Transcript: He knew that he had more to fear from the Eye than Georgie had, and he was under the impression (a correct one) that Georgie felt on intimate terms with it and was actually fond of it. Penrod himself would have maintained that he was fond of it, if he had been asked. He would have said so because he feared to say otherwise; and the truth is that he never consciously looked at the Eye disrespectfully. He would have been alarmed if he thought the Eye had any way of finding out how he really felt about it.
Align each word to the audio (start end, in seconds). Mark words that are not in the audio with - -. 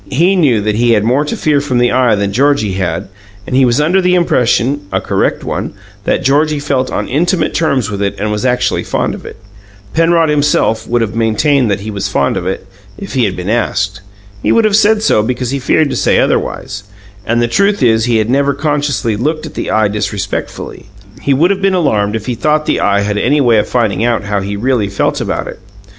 He 0.09 0.35
knew 0.35 0.61
that 0.61 0.77
he 0.77 0.93
had 0.93 1.03
more 1.03 1.23
to 1.25 1.37
fear 1.37 1.61
from 1.61 1.77
the 1.77 1.91
Eye 1.91 2.15
than 2.15 2.33
Georgie 2.33 2.71
had, 2.73 3.07
and 3.45 3.55
he 3.55 3.65
was 3.65 3.79
under 3.79 4.01
the 4.01 4.15
impression 4.15 4.81
(a 4.91 4.99
correct 4.99 5.43
one) 5.43 5.75
that 6.05 6.23
Georgie 6.23 6.59
felt 6.59 6.89
on 6.89 7.07
intimate 7.07 7.53
terms 7.53 7.91
with 7.91 8.01
it 8.01 8.19
and 8.19 8.31
was 8.31 8.43
actually 8.43 8.83
fond 8.83 9.13
of 9.13 9.27
it. 9.27 9.37
Penrod 9.93 10.27
himself 10.29 10.87
would 10.87 11.03
have 11.03 11.13
maintained 11.13 11.69
that 11.69 11.81
he 11.81 11.91
was 11.91 12.07
fond 12.09 12.35
of 12.35 12.47
it, 12.47 12.65
if 12.97 13.13
he 13.13 13.25
had 13.25 13.35
been 13.35 13.47
asked. 13.47 14.01
He 14.41 14.51
would 14.51 14.65
have 14.65 14.75
said 14.75 15.03
so 15.03 15.21
because 15.21 15.51
he 15.51 15.59
feared 15.59 15.91
to 15.91 15.95
say 15.95 16.17
otherwise; 16.17 16.81
and 17.23 17.39
the 17.39 17.47
truth 17.47 17.83
is 17.83 18.05
that 18.05 18.11
he 18.11 18.23
never 18.23 18.55
consciously 18.55 19.15
looked 19.15 19.45
at 19.45 19.53
the 19.53 19.69
Eye 19.69 19.87
disrespectfully. 19.87 20.87
He 21.21 21.35
would 21.35 21.51
have 21.51 21.61
been 21.61 21.75
alarmed 21.75 22.15
if 22.15 22.25
he 22.25 22.33
thought 22.33 22.65
the 22.65 22.79
Eye 22.79 23.01
had 23.01 23.19
any 23.19 23.39
way 23.39 23.59
of 23.59 23.69
finding 23.69 24.03
out 24.03 24.23
how 24.23 24.41
he 24.41 24.55
really 24.57 24.87
felt 24.87 25.21
about 25.21 25.47
it. 25.47 25.59